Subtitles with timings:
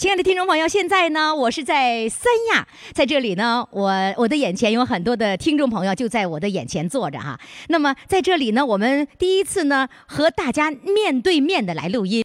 [0.00, 7.38] 亲爱的听众朋友，现在呢，我是在三亚，在这里呢，我我的眼前有很多的听众朋友就在我的眼前坐着哈。
[7.68, 12.24] 那么在这里呢，我们第一次呢和大家面对面的来录音。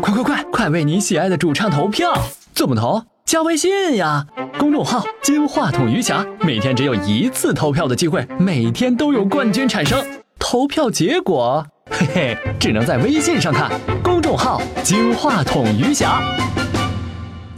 [0.00, 2.14] 快快快，快为你喜爱的主唱投票！
[2.54, 3.02] 怎么投？
[3.24, 4.24] 加微信呀，
[4.56, 10.00] 公众号“金话筒余霞”，每天只有一次投票的机会，每天都有冠军产生。
[10.38, 13.68] 投票结果，嘿嘿，只能在微信上看。
[14.00, 16.22] 公众号“金话筒余霞”。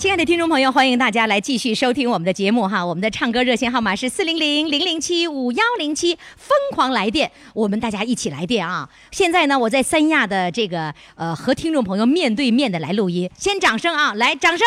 [0.02, 2.84] 亲爱的听众朋友，欢迎大家来继续收听我们的节目哈。
[2.84, 8.88] 我们的唱歌热线号码是四零零零零七五幺零七，疯狂来电，我们大家一起来电啊！
[9.12, 14.66] 现在呢，我在三亚的这个呃和听众朋友面对面的来录音，先掌声啊，来掌声，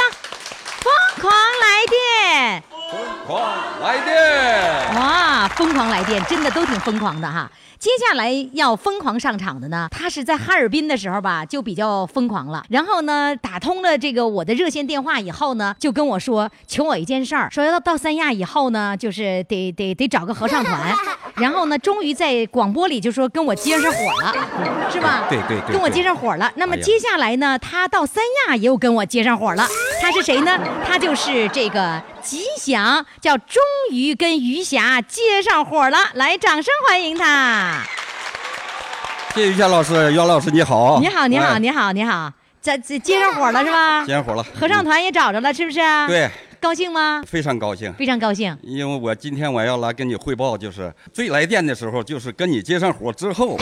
[0.79, 2.63] 疯狂来电！
[2.89, 4.95] 疯狂来电！
[4.95, 7.51] 哇，疯狂来电，真的都挺疯狂的哈。
[7.85, 12.63] 接下来要疯狂上场的呢，他是在哈尔滨的时候吧，就比较疯狂了。
[12.67, 20.95] 然后呢，打通了这个我的热线电话以后呢，就跟我说求我一件事儿，说要到三亚以后呢，就是得得得找个合唱团。
[21.37, 24.33] 然后呢，终于在广播里就说跟我接上火了，
[24.91, 25.27] 是吧？
[25.29, 26.51] 对对对跟我接上火了。
[26.55, 29.63] 那么接下来呢，他到三亚也有跟我接上火了。
[30.01, 30.57] 他是谁呢？
[30.83, 35.97] 他就是这个吉祥，叫终于跟余霞接上火了。
[36.15, 37.83] 来，掌声欢迎他。
[39.35, 40.99] 谢谢于霞老师，姚老师你好。
[40.99, 44.13] 你好，你好，哎你好，你好，这这接上火了是吧接？
[44.13, 44.43] 上火了。
[44.59, 45.79] 合唱团也找着了，是不是？
[45.79, 46.07] 嗯。
[46.07, 46.27] 对，
[46.59, 47.21] 高兴吗？
[47.27, 48.57] 非常高兴，非常高兴。
[48.63, 53.55] 因为我今天我要来跟你汇报，就是最来电的时候，就是跟你接上火之后，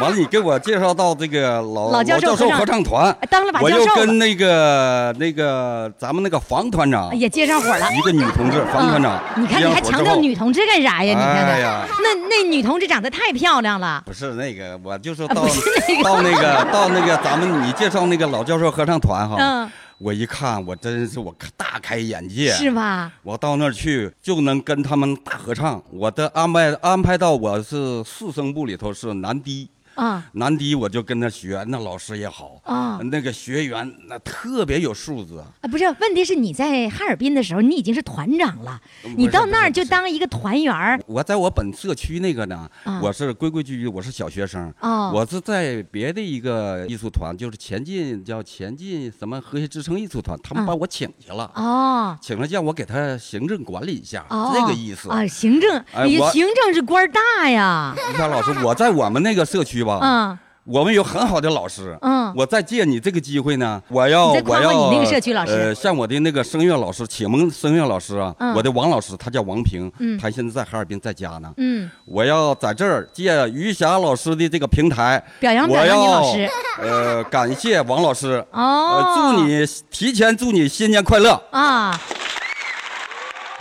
[0.00, 7.86] 完了你给我介绍到这个老老教授合唱团哎，当了把我又教授了跟那个那个咱们那个房团长也接上火了。
[7.92, 11.18] 一个女同志，房团长嗯，你看你还强调女同志干啥呀？
[11.18, 14.02] 你看看，哎呀那那女同志长得太漂亮了。
[14.06, 23.12] 不是那个，我就说啊到、那个到那个到那个咱们你介绍那个老教授合唱团哈，嗯我一看我真是我大开眼界，是吧？
[23.22, 29.68] 我到那儿去就能跟他们大合唱，我的安排安排到我是四声部里头是男低。
[29.94, 30.24] 啊。
[30.32, 33.00] 男低我就跟他学，那老师也好，啊。
[33.04, 35.46] 那个学员那特别有素质，啊！
[35.70, 38.80] 不是，问题是你在哈尔滨的时候，你已经是团长了，
[39.16, 41.00] 你到那儿就当一个团员儿。
[41.06, 43.00] 我在我本社区那个呢，啊。
[43.02, 44.72] 我是规规矩矩，我是小学生。
[44.80, 45.10] 哦。
[45.14, 52.16] 我是在别的一个艺术团，就是前进叫前进什么和谐支撑艺术团，他们啊把我请去了，哦。
[52.20, 55.10] 请了叫我给他行政管理一下，哦，这个意思。
[55.10, 60.38] 啊，行政，你行政是官儿大呀， 你看老师，我在我们那个社区吧，嗯。
[60.64, 61.98] 我们有很好的老师。
[62.02, 65.50] 嗯，我再借你这个机会呢，我要我要你那个社区老师。
[65.50, 68.54] 呃，像我的那个声乐老师，启蒙声乐老师啊，嗯。
[68.54, 70.16] 我的王老师，他叫王平，嗯。
[70.16, 71.52] 他现在在哈尔滨在家呢。
[71.56, 76.48] 嗯，我要在这儿借于霞老师的这个平台，表扬表扬你要老师。
[76.80, 78.62] 呃，感谢王老师， 哦。
[78.62, 81.32] 呃，祝你提前祝你新年快乐。
[81.50, 82.00] 啊，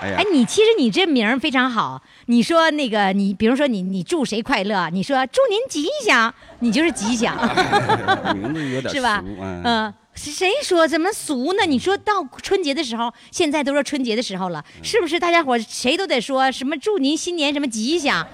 [0.02, 2.02] 哎呀哎，，你其实你这名儿非常好。
[2.26, 7.38] 你说那个你，比如说你你祝谁快乐，你说祝您吉祥，你就是吉祥，
[8.36, 9.38] 名字有点是吧俗？
[9.42, 9.94] 嗯，嗯。
[10.14, 11.66] 谁说怎么俗呢？
[11.66, 15.18] 你说到春节的时候，现在都说春节的时候了，嗯是不是？
[15.20, 18.28] 大家伙儿谁都得说什么祝您新年什么吉祥，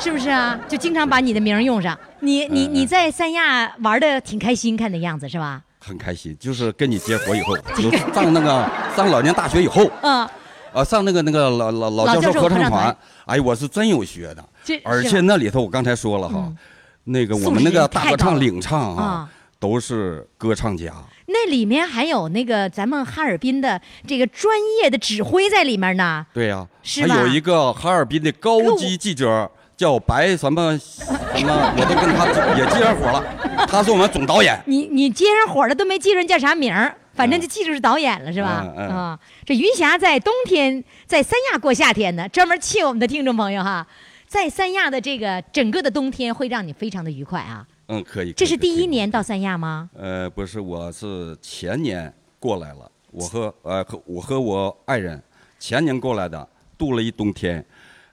[0.00, 0.58] 是不是啊？
[0.66, 1.96] 就经常把你的名儿用上。
[2.20, 5.60] 你你你在三亚玩的挺开心，看那样子是吧？
[5.78, 10.26] 很开心，就是跟你结伙以后， 就上那个上老年大学以后，嗯，
[10.72, 12.70] 啊，上那个那个老老老老教教授合唱团。
[12.70, 12.96] 团，
[13.26, 14.44] 哎，我是真有学的。
[14.64, 16.56] 这，而且那里头我刚才说了哈嗯，
[17.04, 19.28] 那个我们那个大合唱领唱啊啊，
[19.58, 20.92] 都是歌唱家。
[21.26, 26.26] 那里面还有那个咱们哈尔滨的这个专业的指挥在里面呢。
[26.32, 31.04] 对呀、是还有一个哈尔滨的高级记者叫白什么什
[31.46, 32.26] 么， 我都跟他
[32.58, 33.66] 也接上火了。
[33.68, 38.66] 他是我们总导演，你你接上火了都没记住人叫啥名儿，反正就记住是导演了是吧？
[38.76, 43.86] 嗯这云霞在冬天在三亚过夏天呢，专门气我们的听众朋友哈，
[44.26, 47.66] 在三亚的这个整个的冬天会让你非常的愉快啊。
[47.88, 48.32] 嗯，可以。
[48.32, 49.90] 这是第一年到三亚吗？
[49.94, 55.20] 呃，不是，我是前年过来了，我和呃和我和我爱人
[55.58, 56.48] 前年过来的，
[56.78, 57.64] 度了一冬天。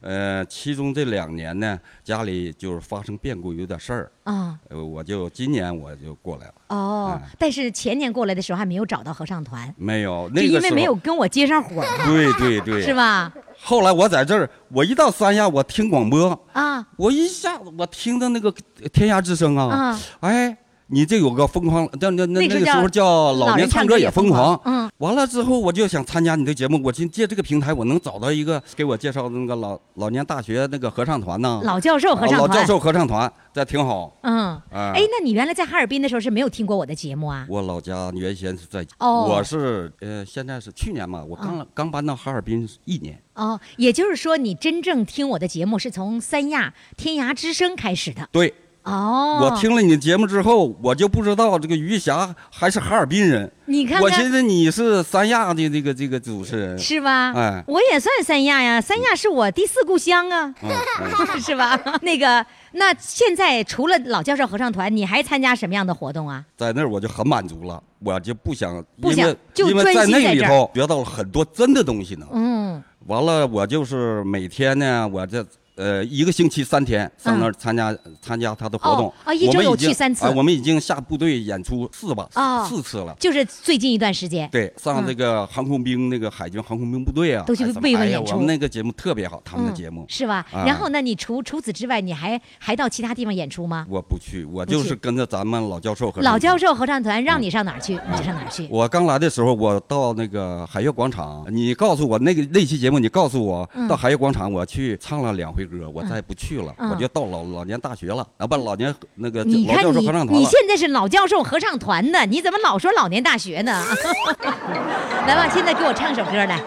[0.01, 6.53] 呃，其中这两年呢，家里就是发生变故，有点事儿，啊、呃，我就今年我就过来了。
[6.67, 10.93] 哦，嗯但是前年过来的时候还没有找到合唱团，没有，就那个因为没有。
[10.95, 12.93] 跟我接上火嘛，对对对，是？
[12.93, 13.31] 吧？
[13.61, 18.51] 后来我在这儿，我一到三亚，我听广播，啊我一下子我听到那个
[18.91, 20.57] 天涯之声啊，啊，哎，
[20.87, 24.59] 你这有个疯狂，那那那那个时候叫老年唱歌也疯狂。
[24.63, 31.61] 嗯，完了之后，我就想参加你的节目，我寻借这个平台，我能找到一个给我介绍的那个老老年大学那个合唱团呢。
[31.63, 34.17] 老教授合唱团，啊老教授合唱团，这挺好。
[34.21, 37.45] 嗯，啊哎，那你原来在哈尔滨的时候是没有听过我的节目啊？
[37.49, 43.21] 我老家原先是在，哦我是呃，现在是去年嘛，我刚、刚搬到哈尔滨一年。
[43.33, 48.51] 哦，也就是说你真正听我的节目是从三亚天涯之声开始的对，
[48.91, 49.39] 哦。
[49.41, 53.51] 我听了你的节目之后，我就不知道这个余霞还是哈尔滨人。
[53.65, 56.79] 你看看我寻思你是三亚的这个这个主持人。
[56.79, 57.33] 是吧？
[57.33, 60.69] 哎我也算三亚呀，三亚是我第四故乡啊，嗯
[61.01, 61.77] 嗯 是吧？
[62.01, 66.43] 那个，那现在除了老教授合唱团，你还参加什么样的活动啊？
[66.55, 72.25] 在那儿我就很满足了，我就不想，不想因为就专因为在那里头学到了很多真的东西呢。
[72.31, 75.45] 嗯，完了，我就是每天呢，我这
[75.77, 79.07] 呃一个星期三天上那儿参加、参加他的活动。
[79.07, 83.15] 哦啊一周有我们已经去三次啊我们已经下部队演出四吧，哦四次了。
[83.19, 84.49] 就是最近一段时间。
[84.51, 90.05] 对，上嗯这个航空兵那个海军航空兵部队啊，都去慰问演出我们那个节目特别好，他们的嗯节目。
[90.09, 90.45] 是吧？
[90.51, 93.85] 啊然后呢，你除除此之外，你还还到其他地方演出吗？
[93.89, 96.57] 我不去，我就是跟着咱们老教授和老教。
[96.57, 98.67] 授合唱团让你上哪儿去，你就上哪儿去。
[98.71, 110.39] 我刚来的时候，我到那个海悦广场，你告诉我那个那期节目，你告诉我、嗯到海悦广场，我去唱了两回歌，我再不去了，嗯我就到老老年大学了，啊不，老年那个老教授你合唱团了。
[110.39, 113.83] 你现在是老教授合唱团的，你怎么老说老年大学呢？
[115.27, 116.59] 来吧，现在给我唱首歌来，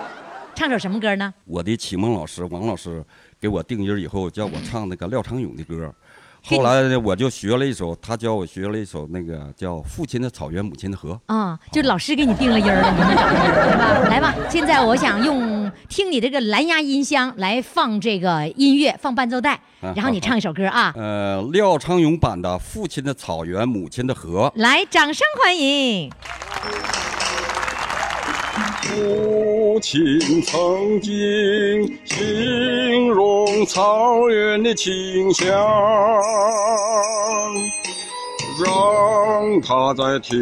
[0.54, 1.32] 唱首什么歌呢？
[1.44, 3.04] 我的启蒙老师王老师
[3.40, 5.92] 给我定音以后，叫我唱那个廖昌永的歌。
[6.42, 11.10] 后来呢，我就学了一首，他教我学了一首那个叫《父亲的草原，母亲的河》。
[11.34, 14.08] 啊、就老师给你定了音儿了？
[14.08, 20.92] 来吧，现在我想用听你这个蓝牙音箱来放这个音乐，放伴奏带，啊然后你唱一首歌啊。
[20.98, 24.52] 呃，廖昌永版的《父亲的草原，母亲的河》。
[24.60, 26.10] 来，掌声欢迎！
[28.82, 31.12] 父亲曾经
[32.04, 35.48] 形容草原的清香，
[38.62, 40.38] 让他在天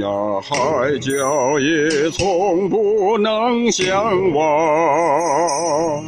[0.00, 3.94] 涯海角也从不能相
[4.32, 6.04] 忘。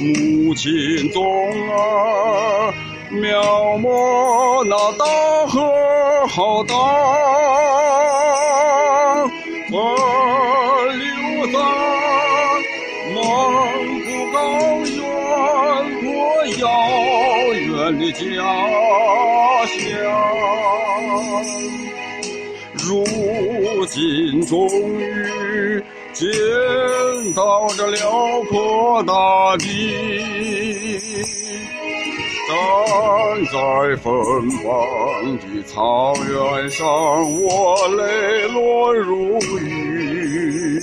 [0.00, 1.24] 母亲总
[1.70, 2.72] 啊
[3.10, 3.42] 描
[3.78, 5.04] 摹那大
[5.48, 5.58] 河
[6.28, 6.76] 浩荡，
[19.68, 19.86] 乡。
[22.86, 23.04] 如
[23.86, 25.82] 今终于
[26.12, 26.26] 见
[27.34, 28.10] 到这辽
[28.50, 29.64] 阔大地，
[32.48, 32.54] 站
[33.46, 33.56] 在
[33.96, 34.10] 芬
[34.50, 34.66] 芳
[35.38, 36.86] 的草原上，
[37.42, 40.80] 我泪落如雨。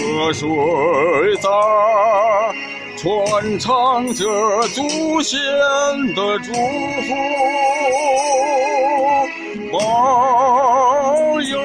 [0.00, 0.48] 河水
[1.40, 1.48] 在
[3.08, 4.22] 传唱着
[4.74, 5.40] 祖先
[6.14, 6.58] 的祝福，
[9.72, 9.80] 保
[11.40, 11.58] 佑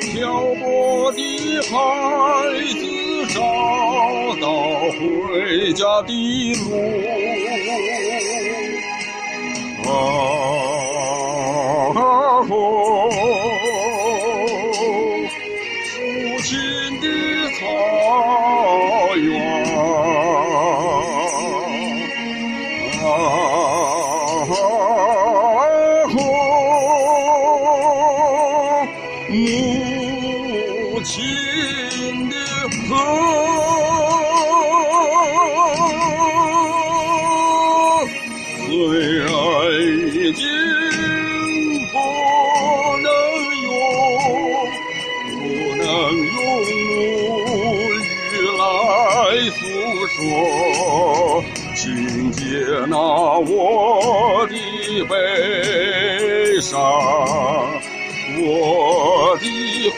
[0.00, 1.18] 漂泊的
[1.70, 1.72] 孩
[2.72, 2.82] 子
[3.32, 3.38] 找
[4.40, 4.44] 到
[4.90, 6.10] 回家的
[6.54, 6.60] 路。
[9.88, 9.90] 啊！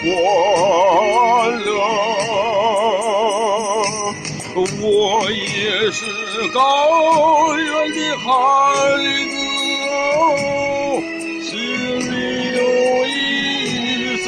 [0.02, 0.06] 欢
[1.60, 1.68] 乐，
[4.82, 5.98] 我也是
[6.52, 6.58] 高
[7.56, 8.26] 原的孩
[9.00, 9.32] 子
[9.90, 10.22] 哦，
[11.42, 11.52] 心
[12.10, 12.12] 里
[12.56, 12.60] 有
[13.06, 13.08] 一
[14.22, 14.26] 首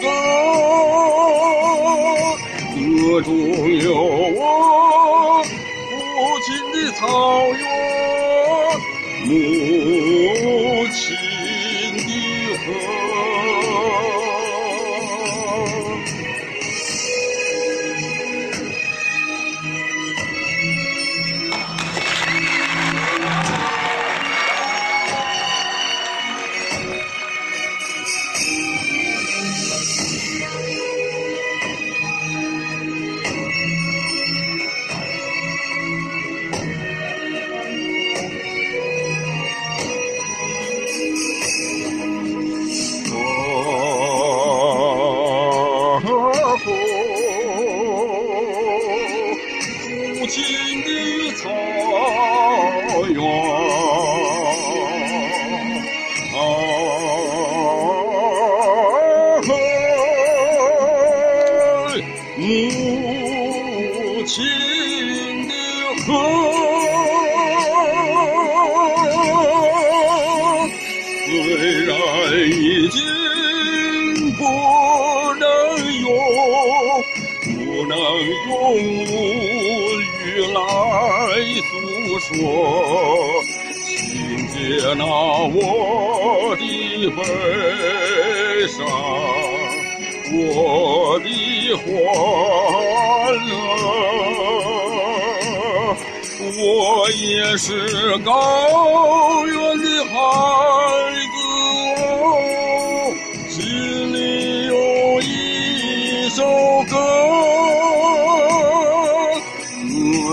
[0.00, 0.06] 歌，
[2.74, 2.80] 歌
[3.22, 3.28] 中
[3.82, 4.42] 有我
[5.44, 5.90] 父
[6.44, 7.02] 亲的草
[7.52, 7.60] 原，
[9.26, 9.28] 母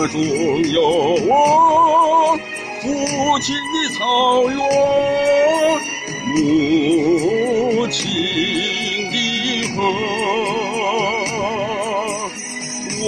[0.08, 0.22] 中
[0.72, 0.82] 有
[1.28, 2.38] 我
[2.82, 2.84] 父
[3.40, 4.04] 亲的草
[4.50, 4.58] 原，
[6.34, 8.02] 母亲
[9.12, 9.14] 的
[9.76, 9.78] 河。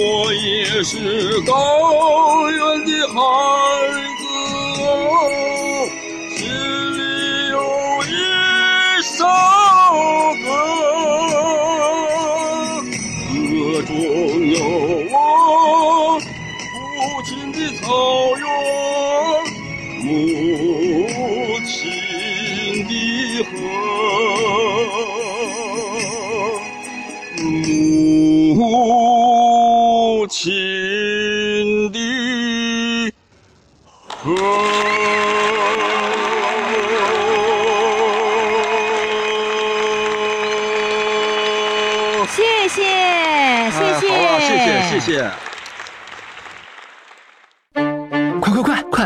[0.34, 1.52] 也是高
[2.50, 3.16] 原的孩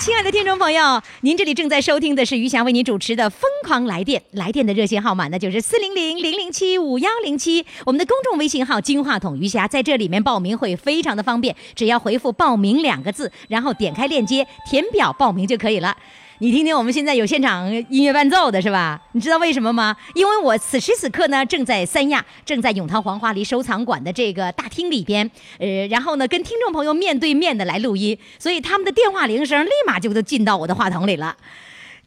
[0.00, 15.94] 亲爱的听众朋友，您这里正在收听的是余霞为您主持的《疯狂来电》，来电的热线号码呢就是四零零零零七五幺零七，我们的公众微信号“金话筒余霞”在这里面报名会非常的方便，只要回复“报名”两个字，然后点开链接填表报名就可以了。
[16.42, 18.98] 你听听，我们现在有现场音乐伴奏的是吧？
[19.12, 19.94] 你知道为什么吗？
[20.14, 31.36] 因为我此时此刻呢，正在三亚，正在永涛黄花梨收藏馆的这个大厅里边，呃，然后呢，跟听众朋友面对面的来录音，所以他们的电话铃声立马就都进到我的话筒里了。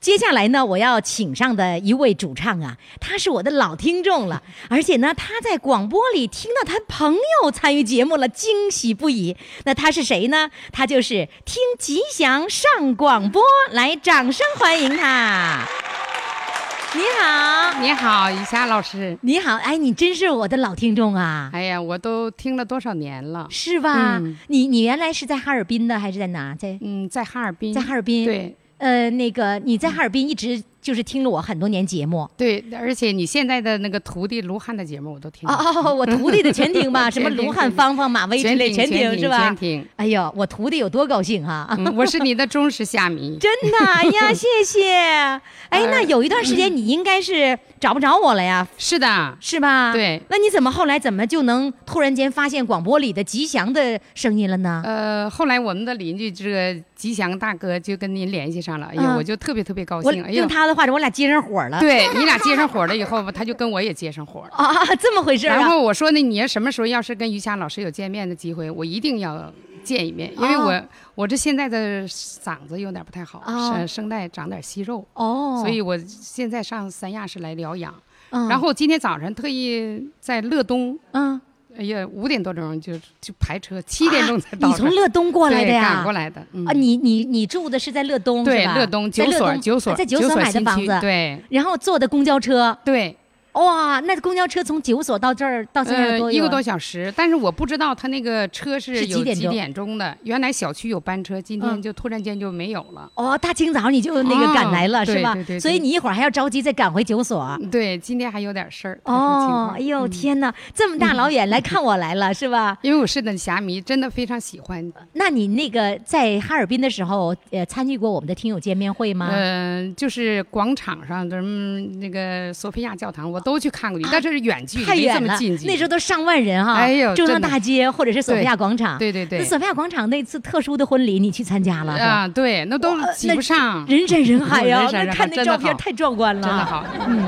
[0.04, 9.38] 接下来呢，我要请上的一位主唱啊，他是我的老听众了， 而且呢，他在广播里听到他朋友参与节目了，惊喜不已。
[9.64, 10.52] 那他是谁呢？
[10.74, 13.42] 他就是听吉祥上广播，
[13.72, 15.66] 来，掌声欢迎他。
[16.96, 19.18] 你好，你好，雨霞老师。
[19.22, 23.48] 你好，哎，你真是我的老听众啊，哎呀，我都听了多少年了？
[23.50, 24.18] 是吧？
[24.20, 26.54] 嗯你你原来是在哈尔滨的，还是在哪？
[26.54, 27.74] 在嗯，在哈尔滨。
[27.74, 28.26] 在哈尔滨。。
[28.26, 32.30] 对，呃，那个你在哈尔滨一直就是听了我很多年节目。
[32.38, 39.56] 对，而且你现在的那个徒弟卢汉的节目我都听哦我徒弟的全听吧， 什么卢汉、芳芳、马威之类全听是吧全？
[39.56, 39.88] 听。
[39.96, 41.68] 哎呦，我徒弟有多高兴哈！
[41.80, 43.38] 嗯，我是你的忠实虾迷。
[43.42, 44.84] 真的哎呀，谢谢。
[45.70, 49.94] 哎，那有一段时间你应该是找不着我了呀，是的，是吧？
[49.94, 54.82] 对那你怎么后来怎么就能突然间发现广播里的吉祥的声音了呢？
[54.86, 61.80] 呃，后来我们的邻居这个吉祥大哥就跟您联系上了，哎呦，嗯我就特别特别高兴，哎呦用，他的我俩接上火了。
[61.80, 64.50] 对你俩接上火了以后吧，他就跟我也接上火了。
[64.56, 65.48] 啊，这么回事？
[65.48, 69.52] 然后我说呢，你要什么时候要是跟于霞老师有见面的机会，我一定要
[69.84, 70.84] 见一面，因为我、哦
[71.16, 77.94] 我这现在的嗓子有点不太好，哦声声带长点息肉，哦，所以我现在上三亚是来疗养。
[78.32, 81.40] 嗯，然后今天早上特意在乐东，嗯，
[81.76, 84.74] 哎呀，五点多钟就就排车，七点钟才到你。
[84.76, 85.96] 从乐东过来的呀？
[85.96, 86.46] 赶过来的。
[86.52, 88.74] 嗯啊，你你你住的是在乐东是吧？
[88.74, 93.16] 对乐东九所在乐东九所在九所买的房子，对然后坐的公交车，对，
[93.54, 100.18] 哇，那公交车从九所到这儿到现在多呃，一个多小时，但是我不知道他那个车是是有几几点钟的。
[100.24, 103.10] 原来小区有班车，今嗯天就突然间就没有了。
[103.16, 105.34] 哦，大清早你就那个赶来了、哦是吧？
[105.36, 107.58] 对对对对所以你一会儿还要着急再赶回九所。
[107.72, 109.00] 对，今天还有点事儿。
[109.04, 112.78] 哦，哎呦嗯天哪，这么大老远来看我来了、是吧？
[112.82, 114.92] 因为我是的侠迷，真的非常喜欢。
[115.14, 119.30] 那你那个在哈尔滨的时候，呃，参与过我们的听友见面会吗？
[119.32, 125.72] 嗯、就是广场上的、嗯、那个索菲亚教堂，我都去看过去，但这是远距离，没太远了这么近距，离。
[125.72, 126.74] 那时候都上万人哈。
[126.74, 128.98] 哎呦中央大街或者是索菲亚广场。
[128.98, 131.94] 对对对那索菲亚广场那次特殊的婚礼，你去参加了？
[131.94, 136.66] 啊，对，那都挤那不上，人山人海呀、 那看那照片太壮观了，真的。
[136.66, 136.86] 好。
[137.08, 137.24] 嗯，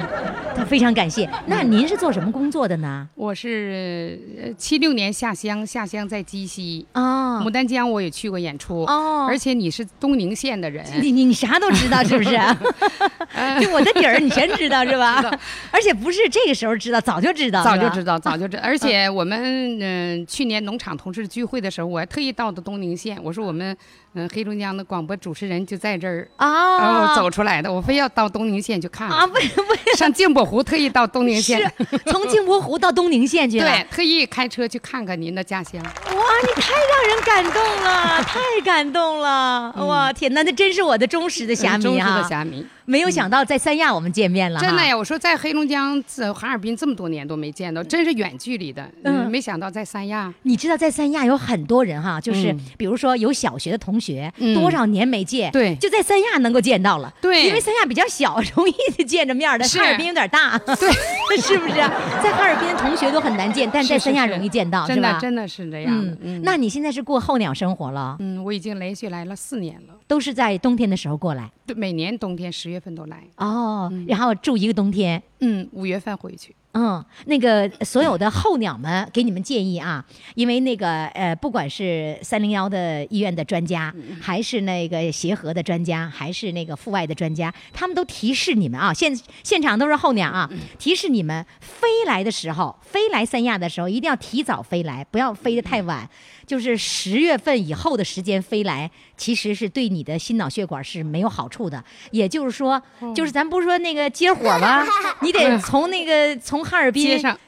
[0.54, 1.29] 他非常感谢。
[1.47, 3.07] 那您是做什么工作的呢？
[3.15, 4.19] 我是
[4.57, 8.83] 七六年下乡，下乡在鸡西，哦牡丹江我也去过演出。
[8.83, 12.31] 哦，而且你是东宁县的人，你你啥都知道是不是？
[13.61, 15.21] 就我的底儿你全知道是吧？
[15.71, 18.63] 而且不是这个时候知道，早就知道，早就知道，早就知道。
[18.65, 23.75] 而且我们嗯、去年农场同事聚会的时候，我还特意到的东宁县，我说我们
[24.15, 26.27] 嗯、黑龙江的广播主持人就在这儿。
[26.37, 31.71] 然啊后走出来的，我非要到东宁县去看啊，为为 上镜泊湖特意到东宁县，
[32.07, 33.65] 从镜泊湖到东宁县去了？
[33.65, 35.81] 对，特意开车去看看您的家乡。
[35.83, 39.73] 哇，你太让人感动了， 太感动了！
[39.85, 42.21] 哇，天哪，那真是我的忠实的侠嗯忠实迷啊！
[42.21, 44.95] 的侠迷，没有想到在三亚我们见面了，真的呀！。
[44.95, 48.83] 我说在黑龙江、这哈尔滨这么多年都没见到，真是远距离的。
[49.03, 57.13] 嗯嗯，没想到在三亚，你知道在三亚有很多人哈，就是嗯比如说有小学的同学，嗯多少年没见，对就在三亚能够见到了。
[57.21, 59.65] 对因为三亚比较小，容易见着面儿的。
[59.65, 60.91] 是哈尔滨有点大，对，
[61.41, 61.73] 是不是？
[61.73, 65.13] 在哈尔滨的同学都很难见，但在三亚容易见到，真是吧？
[65.13, 66.17] 的真的是这样的嗯。
[66.21, 75.21] 嗯，那你现在是过候鸟生活了，嗯，我已经连续来了四年了，都是在冬天的时候过来对，每年冬天十月份都来，哦，然后住一个冬天。
[75.39, 76.55] 嗯，五月份回去。
[76.77, 80.03] 嗯，那个所有的候鸟们给你们建议啊，
[80.35, 96.09] 因为那个呃，不管是三零幺的医院的专家，还是那个协和的专家，还是那个阜外的专家，他们都提示你们啊，现现场都是候鸟啊，提示你们飞来的时候，飞来三亚的时候一定要提早飞来，不要飞得太晚。
[96.45, 101.83] 就是十月份以后的时间飞来，其实是对你的心脑血管是没有好处的。
[102.11, 102.79] 也就是说，
[103.15, 104.83] 就是咱不是说那个接火吗？
[105.23, 107.03] 你得从那个从哈尔滨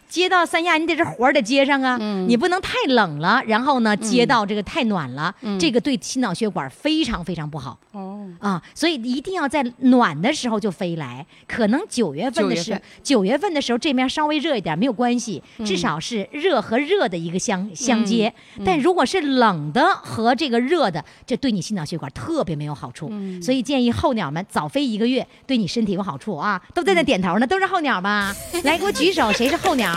[0.07, 1.97] 接到三亚，你得这活儿得接上啊。
[2.27, 7.77] 你不能太冷了，然后呢接到这个太暖了，这个对心脑血管非常非常不好。
[7.91, 11.25] 哦，啊，所以一定要在暖的时候就飞来。
[11.47, 18.33] 可能九月份的时九月份九月份的时候，这面稍微热一点没有关系，至少是热和热的一个相相接。
[18.65, 23.11] 但如果是冷的和这个热的，这对你心脑血管特别没有好处。
[23.41, 26.61] 所以建议候鸟们早飞一个月，对你身体有好处啊！
[26.73, 28.33] 都在那点头呢，都是候鸟吧？
[28.63, 29.96] 来，给我举手，谁是候鸟？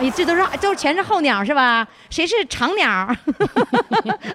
[0.00, 1.86] 哎，这都是都全是候鸟是吧？
[2.10, 2.88] 谁是长鸟？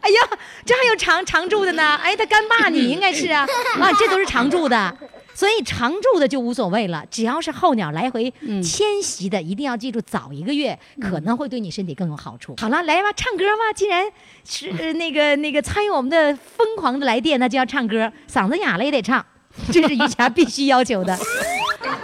[0.01, 1.95] 哎呀，这还有常常驻的呢。
[2.01, 3.45] 哎，他干爸你应该是啊，
[3.79, 4.95] 啊，这都是常驻的。
[5.35, 8.31] 所以常驻的就无所谓了，只要是候鸟来回
[8.61, 12.53] 迁徙的，一定要记住早一个月，可能会对你身体更有好处。
[12.59, 13.73] 好了，来吧，唱歌吧。
[13.75, 14.05] 既然
[14.47, 19.25] 是、 呃那个那个参与我们的疯狂的来电，那就要唱歌，嗓子哑了也得唱，
[19.71, 21.17] 这是于霞必须要求的。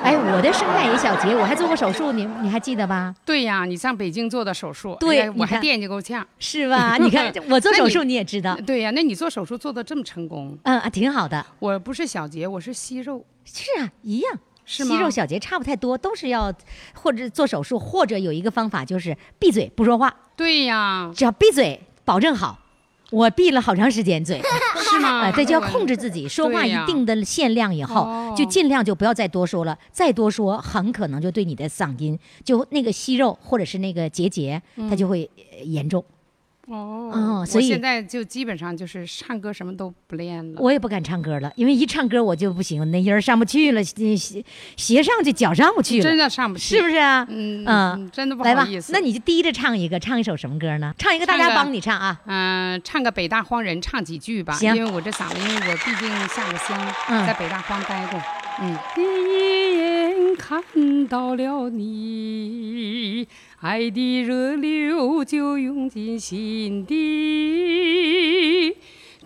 [0.02, 3.14] 哎，我的声带也小结，我还做过手术，你你还记得吧？
[3.26, 6.26] 对呀，你上北京做的手术，对哎我还惦记够呛。
[6.40, 6.96] 是吧？
[6.98, 11.46] 你看 我做手术你也知道，对呀，那你做手术做的这么成功，嗯啊，挺好的。
[11.60, 14.40] 我不是小结，我是息肉，是啊，一样。
[14.66, 16.54] 是吗息肉小结差不太多，都是要
[16.94, 22.58] 或者做手术，或者有一个方法就是闭嘴不说话，对呀，只要闭嘴，保证好。
[23.12, 24.42] 我闭了好长时间嘴。
[24.90, 25.28] 是吗？
[25.28, 36.04] 啊，对，就要控制自己，说话一定的限量以后，哦就尽量就不要再多说了，再多说很可能就对你的嗓音，就那个息肉或者是那个结节，它就会呃严重。
[36.70, 40.62] 哦哦所以我现在就基本上就是唱歌什么都不练了。
[40.62, 44.44] 我也不敢唱歌了，因为一唱歌我就不行，那音儿上不去了，鞋鞋
[44.78, 47.26] 鞋上去，脚上不去了，真的上不去，是不是啊？
[47.30, 48.94] 嗯嗯嗯，真的不好意，思。
[48.94, 50.94] 那你就低着唱一个，唱一首什么歌呢？
[50.98, 52.20] 唱一个，大家帮你唱啊。
[52.26, 58.22] 嗯、唱个北大荒人，唱几句吧，行因为我这嗓子，因为我毕竟下过乡，嗯在北大荒待过。
[58.62, 58.78] 嗯，
[60.36, 63.28] 看到了你，
[63.60, 68.76] 爱的热流就涌进心底，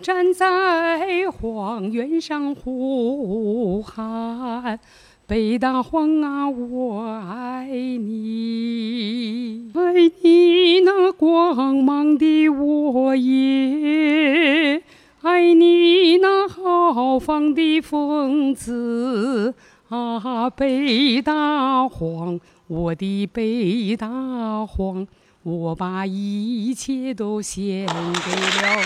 [0.00, 4.78] 站在荒原上呼喊。
[5.26, 14.82] 北大荒啊，我爱你，爱你那光芒的沃野，
[15.22, 19.54] 爱你那豪放的风姿
[19.94, 25.06] 啊，北大荒，我的北大荒，
[25.42, 28.82] 我把一切都献给了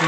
[0.00, 0.06] 你。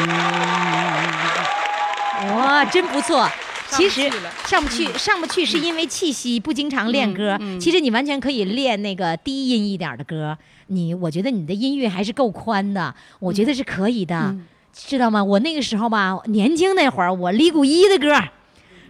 [2.31, 3.29] 哇，真不错。
[3.69, 4.09] 其实
[4.45, 7.37] 上不去上不去，是因为气息不经常练歌。
[7.41, 10.39] 嗯嗯其实你完全可以练那个低音一点的歌。
[10.69, 15.25] 你，我觉得你的音域还是够宽的，我觉得是可以的，嗯知道吗？
[15.25, 18.15] 我那个时候吧，年轻那会儿，我李谷一的歌。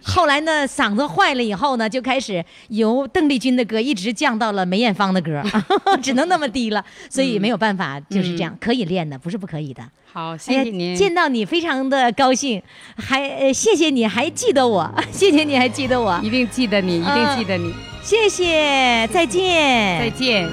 [0.03, 5.41] 后来呢，嗓子坏了以后呢，就开始由邓丽君的歌一直降到了梅艳芳的歌，
[6.01, 9.83] 只能那么低了，所以没有办法，就是这样，可以练的，不是不可以的。
[10.11, 12.61] 好，谢谢您。，见到你非常的高兴，
[12.95, 17.73] 还呃谢谢你还记得我， 谢谢你还记得我，一定记得你，一定嗯记得你。
[18.01, 20.47] 谢谢，再见，再见。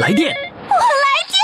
[0.00, 0.34] 来电，
[0.68, 1.43] 我来电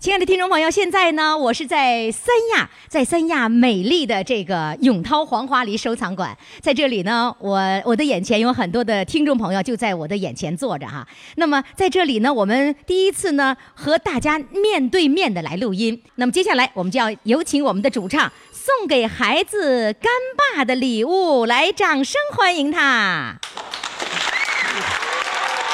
[0.00, 11.06] 亲爱的听众朋友，现在呢，我是在三亚，在三亚美丽的这个永涛黄花梨收藏馆，在这里呢，我我的眼前有很多的听众朋友就在我的眼前坐着哈。
[11.36, 16.02] 那么在这里呢，我们第一次呢和大家面对面的来录音。
[16.14, 20.10] 那么接下来我们就要有请我们的主唱送给孩子干
[20.54, 23.36] 爸的礼物，来掌声欢迎他。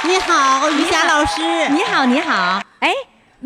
[0.03, 1.69] 你好，于霞老师。
[1.71, 2.93] 你好，你好，哎。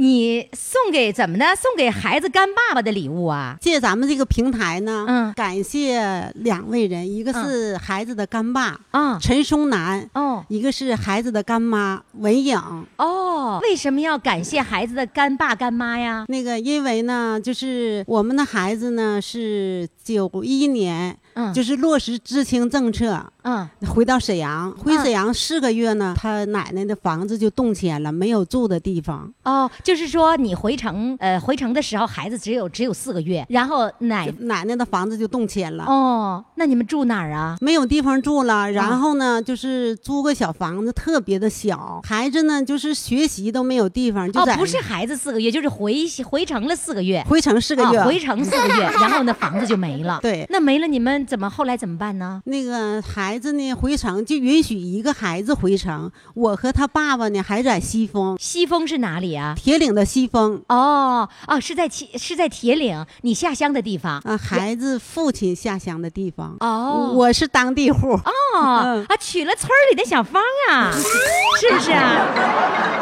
[0.00, 1.44] 你送给怎么的？
[1.54, 3.54] 送给孩子干爸爸的礼物啊？
[3.60, 12.58] 借咱们这个平台呢，嗯感谢两位人，一个是孩子的干爸啊陈松南，哦一个是孩子的干妈文颖。
[12.96, 16.24] 哦，为什么要感谢孩子的干爸干妈呀？
[16.28, 29.32] 那个，因为呢，就是我们的孩子呢是九一年，嗯就是落实知青政策，嗯回到沈阳，回沈阳四个月呢，他奶奶的房子就动迁了，没有住的地方。
[29.44, 35.84] 哦，就是说你回城，呃，回城的时候孩子只有只有四个月，然后奶奶奶的房子就动迁了。
[35.84, 37.56] 哦，那你们住哪儿啊？
[37.60, 42.00] 没有地方住了，然后呢，就是租个小房子，特别的小。
[42.04, 47.24] 孩子呢，就是学习都没有地方，就在，哦不是孩子四个月，就是回回城了四个月。
[47.28, 50.18] 回城四个月，啊回城四个月，然后那房子就没了。
[50.22, 52.42] 对那没了，你们怎么后来怎么办呢？
[52.44, 56.10] 那个孩子呢，回城就允许一个孩子回城。
[56.34, 59.54] 我和他爸爸呢，还在西峰，西峰是哪里啊？
[59.56, 60.62] 铁岭的西峰。
[60.68, 64.20] 哦哦，是在铁是在铁岭，你下乡的地方。
[64.24, 66.56] 啊，孩子父亲下乡的地方。
[66.60, 68.12] 哦我是当地户。
[68.12, 68.22] 哦
[68.54, 70.90] 嗯啊，娶了村里的小芳啊，
[71.60, 72.26] 是不是啊？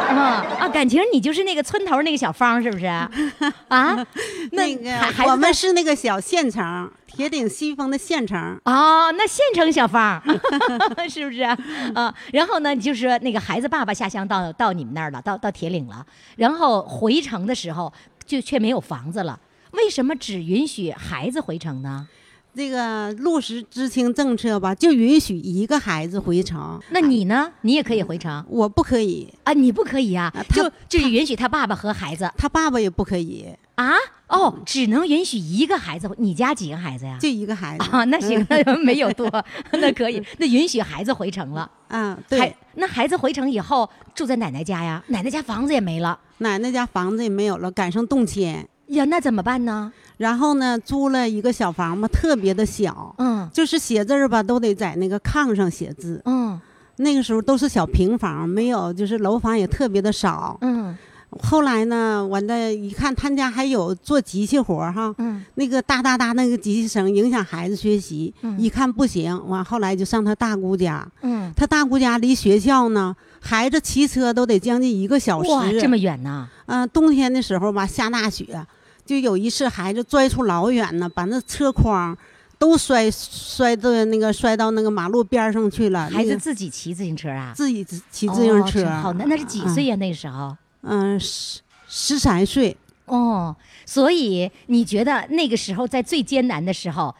[0.09, 3.09] 啊啊，感情你就是那个村头那个小芳，是不是啊？
[3.67, 4.05] 啊，
[4.51, 4.91] 那个
[5.27, 8.37] 我们是那个小县城，铁岭西丰的县城。
[8.65, 10.21] 哦，那县城小芳，
[11.09, 11.57] 是不是啊？
[11.95, 16.05] 啊，然后呢，就是说那个孩子爸爸下乡到到你们那儿了，到到铁岭了，
[16.37, 17.91] 然后回城的时候
[18.25, 19.39] 就却没有房子了。
[19.71, 22.07] 为什么只允许孩子回城呢？
[22.55, 26.81] 这个落实知青政策吧，就允许一个孩子回城。
[26.89, 27.51] 那你呢？
[27.61, 29.53] 你也可以回城我不可以，啊？
[29.53, 30.33] 你不可以啊？
[30.35, 33.47] 啊就就允许他爸爸和孩子他爸爸也不可以，
[33.83, 33.93] 啊？
[34.27, 36.09] 哦，只能允许一个孩子。
[36.17, 37.17] 你家几个孩子呀？
[37.19, 37.89] 就一个孩子。
[37.89, 39.27] 啊，那行，那没有多，
[39.73, 41.69] 那可以，那允许孩子回城了。
[41.87, 49.91] 啊，对，那孩子回城以后住在奶奶家呀，奶奶家房子也没了奶奶家房子也没有了，赶上动迁，呀，那怎么办呢？
[50.17, 56.21] 然后呢，租了一个小房嘛，特别的小，嗯就是写字儿吧，都得在那个炕上写字。
[56.25, 56.59] 嗯
[56.97, 60.57] 那个时候都是小平房，没有，就是楼房也特别的少。
[60.59, 60.95] 嗯
[61.29, 71.07] 后来呢，完了，一看他家还有做机器活儿哈，嗯那个哒哒哒那个机器声影响孩子学习，嗯一看不行，完后来就上他大姑家。
[71.21, 75.49] 嗯，他大姑家离学校呢，孩子骑车都得将近一个小时。
[75.51, 76.47] 哇，这么远呐？
[76.65, 78.65] 嗯、冬天的时候吧，下大雪，
[79.05, 82.17] 就有一次孩子拽出老远呢，把那车筐
[82.57, 86.09] 都摔摔到那个摔到那个马路边儿上去了。
[86.09, 87.53] 孩子自己骑自行车啊？
[87.55, 89.95] 自己骑自行哦车，真好，那那是几岁呀？
[89.95, 90.57] 那时候？
[90.81, 92.75] 嗯，十十三岁。
[93.05, 97.13] 哦，所以你觉得那个时候在最艰难的时候，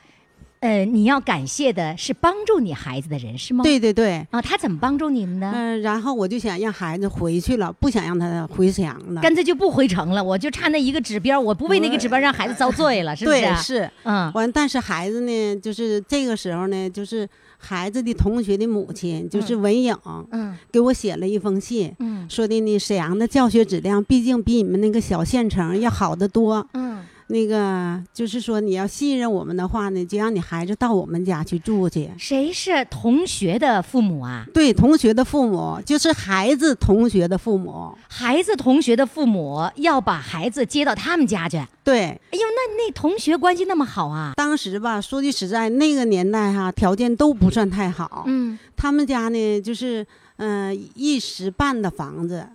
[0.60, 3.63] 呃，你要感谢的是帮助你孩子的人是吗？
[3.63, 5.50] 对对对，啊，他怎么帮助你们的？
[5.52, 9.22] 嗯、然后我就想让孩子回去了，不想让他回沈阳了。
[9.22, 13.41] 干脆就不回城了，我就差那一个指标，我不为那个指标让孩子遭罪了， 是不是？
[13.41, 17.28] 对，是，嗯完，但是孩子呢，就是这个时候呢，就是
[17.62, 19.95] 孩子的同学的母亲，就是文颖，
[20.32, 20.58] 嗯。
[20.72, 22.28] 给我写了一封信，嗯。
[22.30, 26.67] 说的呢，沈阳的教学质量毕竟比你们那个小县城要好得多。
[26.74, 32.09] 嗯，那个就是说，你要信任我们的话呢，就让你孩子到我们家去住去。
[32.17, 34.45] 谁是同学的父母啊？
[34.51, 37.95] 对，同学的父母就是孩子同学的父母。
[38.07, 41.63] 孩子同学的父母要把孩子接到他们家去。
[41.83, 44.33] 对，哎呦，那那同学关系那么好啊？
[44.35, 48.23] 当时吧，说句实在，那个年代哈，条件都不算太好。
[48.25, 50.05] 嗯他们家呢，就是
[50.37, 52.47] 嗯、呃一时半的房子，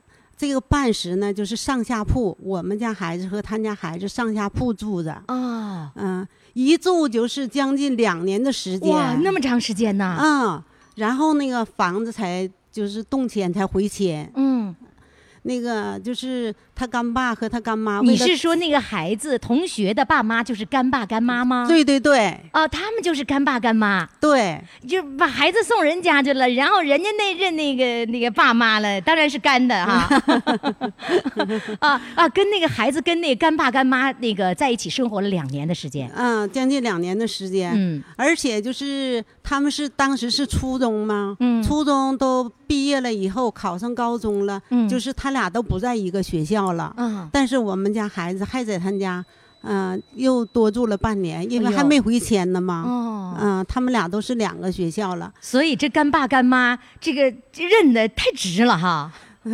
[0.46, 8.90] 这个半室呢就是上下铺，我们家孩子和他家孩子上下铺住着，哦，嗯、一住就是将近两年的时间。
[8.90, 10.18] 哇，那么长时间呢？
[10.20, 10.62] 嗯，
[10.96, 14.53] 然后那个房子才就是动迁才回迁，嗯，
[15.46, 21.66] 那个就是他干爸和他干妈你，是说那个孩子同学的爸妈就是干爸干妈吗？
[21.68, 30.08] 对对对哦，他们就是干爸干妈，对就把孩子送人家去了，然后人家那认那个那个爸妈了，当然是干的哈。
[31.80, 36.10] 啊啊，跟那个孩子跟那个干爸干妈那个在一起生活了两年的时间。
[36.16, 49.22] 嗯，将近两年的时间，嗯而且就是他们是当时是初中嘛，嗯初中都毕业了以后考上高中了，嗯就是他俩都不在一个学校了，嗯，但是我们家孩子还在他家，
[49.60, 59.12] 嗯、又多住了半年，因为还没回迁呢嘛，哦，嗯、他们俩都是两个学校了，所以这干爸干妈这个这认的太值了哈。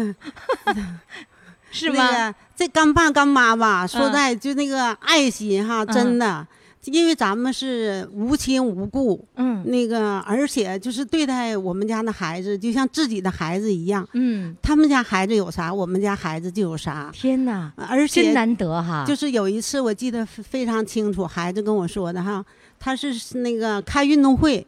[1.73, 1.97] 是吗？
[1.99, 6.47] 那个这干爸干妈吧，说嗯在就那个爱心哈，真的。
[6.87, 14.09] 因为咱们是无亲无故，嗯那个而且就是对待我们家的孩子，就像自己的孩子一样。
[14.15, 17.11] 嗯，他们家孩子有啥，我们家孩子就有啥。
[17.13, 19.05] 天哪，而且真难得哈。
[19.07, 22.43] 就是有一次我记得非非常清楚，孩子跟我说的哈，
[22.79, 24.67] 他是那个开运动会，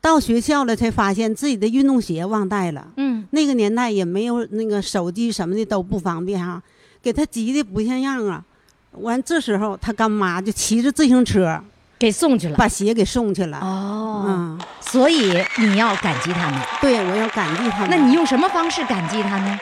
[0.00, 2.92] 到学校了才发现自己的运动鞋忘带了。
[2.96, 6.62] 嗯，那个年代也没有那个手机什么的都不方便哈，
[7.02, 8.44] 给他急的不像样啊。
[8.92, 11.62] 完这时候他干妈就骑着自行车
[11.98, 12.56] 给送去了。
[12.56, 13.58] 把鞋给送去了。
[13.58, 16.60] 哦，嗯，所以你要感激他们。
[16.80, 17.90] 对，我要感激他们。
[17.90, 19.58] 那你用什么方式感激他呢？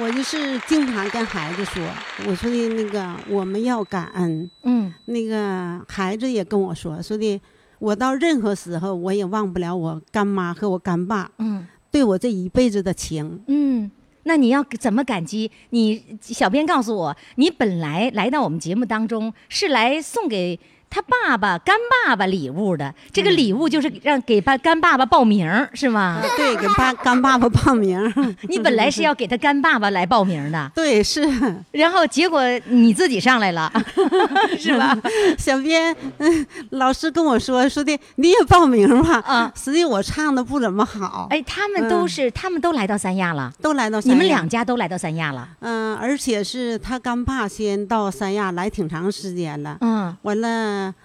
[0.00, 1.82] 我就是经常跟孩子说，
[2.26, 4.50] 我说的那个我们要感恩。
[4.62, 7.40] 嗯那个孩子也跟我说，说的
[7.78, 13.42] 我到任何时候我也忘不了我干妈和我干爸嗯对我这一辈子的情。
[13.46, 13.90] 嗯。
[14.28, 15.50] 那你要怎么感激？
[15.70, 20.60] 你小编告诉我，你本来来到我们节目当中是来送给
[20.90, 22.94] 他爸爸、干爸爸礼物的。
[23.12, 26.20] 这个礼物就是让给爸干爸爸报名，是吗？
[26.36, 27.98] 对，给爸干爸爸报名。
[28.48, 31.22] 你本来是要给他干爸爸来报名的，对，是
[31.72, 33.70] 然后结果你自己上来了，
[34.58, 34.96] 是吧？
[35.38, 39.22] 小编，嗯，老师跟我说说的，你也报名吧。
[39.26, 45.48] 啊实际我唱的不怎么好，哎，他们都是，他们都来到三亚了，都来到三亚你们两家都来到三亚了。
[45.60, 49.76] 嗯、而且是他干爸先到三亚来挺长时间了。
[49.80, 50.48] 嗯完了，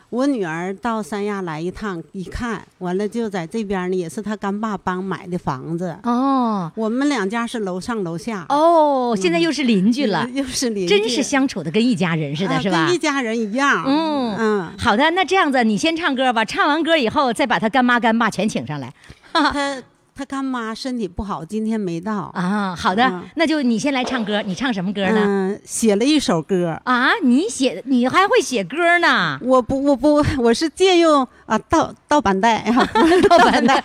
[0.09, 5.95] 我女儿到三亚来一趟，一看，完了就在这边呢，也是她干爸帮买的房子。
[6.03, 6.71] 哦。
[6.75, 12.85] 我们两家是楼上楼下，哦，现在又是邻居了，又是邻居，真是相处的跟一家人似的，啊是吧？
[12.85, 12.97] 跟一？
[12.97, 13.83] 家人一样。
[13.85, 14.35] 嗯。
[14.37, 18.93] 嗯，好的，那这样子，你先唱歌吧，唱完歌以后再把他干妈干爸全请上来。
[19.33, 19.81] 他
[20.15, 22.31] 他干妈身体不好，今天没到。
[22.33, 22.75] 啊。
[22.77, 25.23] 好的嗯，那就你先来唱歌，你唱什么歌呢？
[25.25, 26.79] 嗯，写了一首歌。
[26.85, 29.39] 啊，你写，你还会写歌呢？
[29.41, 32.89] 我不，我不，我是借用啊盗盗版带啊，
[33.29, 33.75] 盗版带，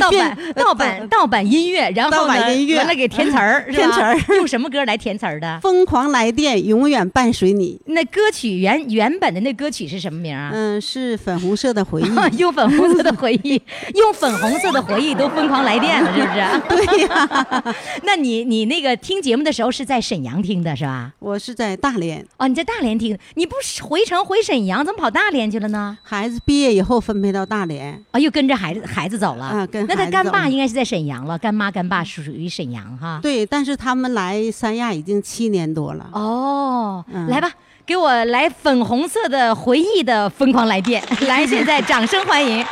[0.00, 5.60] 盗版 盗版 盗版音乐，然后盗呢，版音乐完了给填词儿，填词儿用什么歌来填词儿的？
[5.60, 7.80] 疯狂来电，永远伴随你。
[7.86, 10.50] 那歌曲原原本的那歌曲是什么名啊？
[10.52, 12.38] 嗯，是粉红色的回忆。
[12.38, 13.60] 用粉红色的回忆，
[13.94, 16.84] 用粉红色的回忆都都疯狂来电了， 是不是？
[16.86, 21.12] 对呀、 那你你那个听节目的时候是在沈阳听的是吧？
[21.18, 25.98] 我是在大连，哦，你在大连听，你不是回城回沈阳，怎么跑大连去了呢？
[26.02, 28.00] 孩子毕业以后分配到大连。
[28.12, 29.44] 啊，又跟着孩子孩子走了。
[29.46, 33.18] 啊跟那他干爸应该是在沈阳了，干妈干爸属于沈阳哈。
[33.22, 36.08] 对，但是他们来三亚已经七年多了。
[36.12, 37.50] 哦，嗯来吧，
[37.84, 42.64] 给我来粉红色的回忆的疯狂来电， 来，现在掌声欢迎。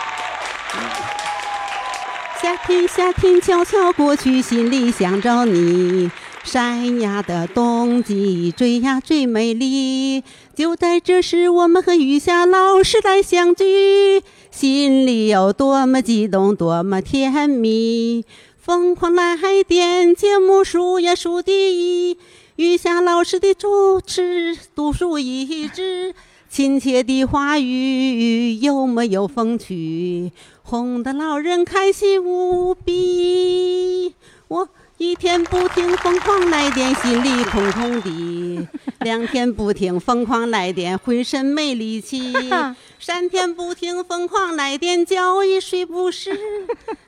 [2.40, 6.10] 夏天，夏天悄悄过去，心里想着你。
[6.42, 10.22] 山崖的冬季最呀最美丽，
[10.54, 18.24] 就在这时，我们和雨霞老师来相聚，心里有多么激动，多么甜蜜。
[18.58, 22.18] 疯狂来电节目数呀数第一，
[22.56, 26.14] 雨霞老师的主持独树一帜。
[26.50, 30.30] 亲切的话语，幽默又风趣，
[30.66, 34.14] 哄得老人开心无比。
[34.48, 38.66] 我一天不停疯狂来电，心里空空的；
[39.00, 42.32] 两天不停疯狂来电，浑身没力气；
[42.98, 46.30] 三天不停疯狂来电，觉也睡不实。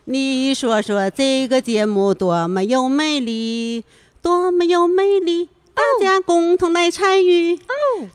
[0.05, 3.85] 你说说这个节目多么有魅力，
[4.21, 5.49] 多么有魅力！
[5.75, 7.59] 大家共同来参与，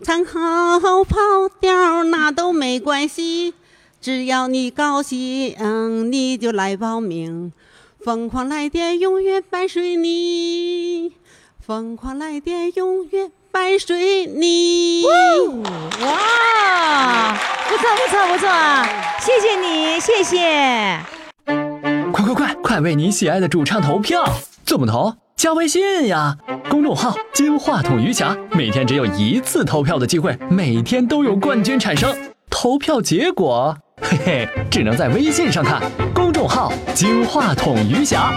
[0.03, 3.53] 唱好跑调那都没关系，
[4.01, 7.53] 只要你高兴，嗯，你就来报名。
[8.03, 11.11] 疯狂来电永远伴随你，
[11.59, 15.03] 疯狂来电永远伴随你。
[16.03, 17.37] 哇，
[17.69, 18.49] 不错不错不错，
[19.19, 20.99] 谢谢你，谢谢。
[22.11, 24.25] 快快快，快为你喜爱的主唱投票！
[24.65, 25.13] 怎么投？
[25.35, 26.35] 加微信呀，
[26.71, 32.15] 公众号“金话筒余霞”，每天只有一次投票的机会，每天都有冠军产生。
[32.49, 35.81] 投票结果，嘿嘿，只能在微信上看。
[36.13, 38.33] 公众号“金话筒余霞”。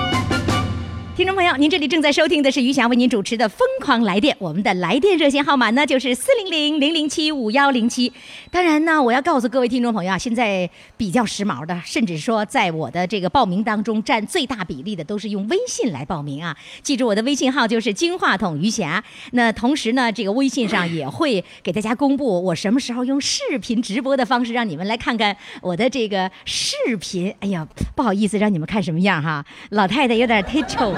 [1.17, 8.13] 听众朋友，您这里正在收听的是余霞为您主持的《疯狂来电》，我们的来电热线号码呢就是四零零零零七五幺零七。
[8.51, 16.57] 当然呢，我要告诉各位听众朋友啊，现在比较时髦的，甚至说在我的这个报名当中占最大比例的，都是用微信来报名啊。
[16.83, 19.05] 记住我的微信号就是金话筒余霞。
[19.31, 27.33] 那同时呢，这个微信上也会给大家公布我什么时候用视频直播的方式，让你们来看看我的这个视频。
[27.39, 29.47] 哎呀，不好意思，让你们看什么样哈？
[29.71, 30.93] 老太太有点太丑。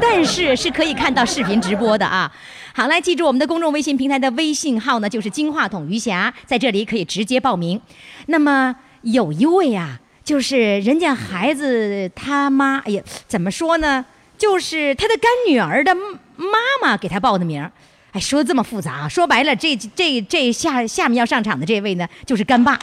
[0.00, 2.30] 但是是可以看到视频直播的啊。
[2.74, 7.80] 好，来记住我们的公众微信平台的微信号呢，就是金话筒余霞，在这里可以直接报名。
[8.26, 14.04] 那么有一位啊，就是人家孩子他妈，哎呀，怎么说呢？
[14.38, 17.70] 就是他的干女儿的妈妈给他报的名。
[18.12, 22.78] 哎，说的这么复杂，说白了，这这这下下面要上场的这位呢，就是干爸。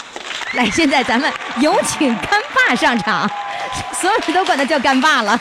[0.53, 1.31] 来，现在咱们
[1.62, 3.29] 有请干爸上场，
[3.93, 5.39] 所有人都管他叫干爸了。